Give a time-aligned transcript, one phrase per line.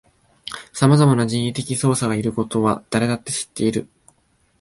[0.73, 3.87] さまざまな人為的操作がいることは誰だって知っている